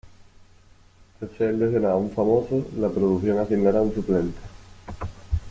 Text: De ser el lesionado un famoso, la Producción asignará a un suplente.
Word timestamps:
De 1.19 1.29
ser 1.37 1.49
el 1.51 1.59
lesionado 1.59 1.99
un 1.99 2.09
famoso, 2.09 2.65
la 2.79 2.89
Producción 2.89 3.37
asignará 3.37 3.77
a 3.77 3.81
un 3.83 3.93
suplente. 3.93 4.39